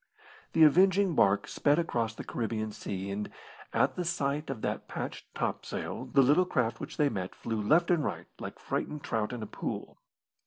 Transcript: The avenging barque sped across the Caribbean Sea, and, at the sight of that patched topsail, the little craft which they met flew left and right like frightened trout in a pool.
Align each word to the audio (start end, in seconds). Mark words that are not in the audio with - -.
The 0.53 0.63
avenging 0.63 1.13
barque 1.13 1.47
sped 1.47 1.77
across 1.77 2.15
the 2.15 2.23
Caribbean 2.23 2.71
Sea, 2.71 3.11
and, 3.11 3.29
at 3.71 3.93
the 3.95 4.03
sight 4.03 4.49
of 4.49 4.63
that 4.63 4.87
patched 4.87 5.25
topsail, 5.35 6.05
the 6.05 6.23
little 6.23 6.43
craft 6.47 6.79
which 6.79 6.97
they 6.97 7.07
met 7.07 7.35
flew 7.35 7.61
left 7.61 7.91
and 7.91 8.03
right 8.03 8.25
like 8.39 8.57
frightened 8.57 9.03
trout 9.03 9.31
in 9.31 9.43
a 9.43 9.45
pool. 9.45 9.99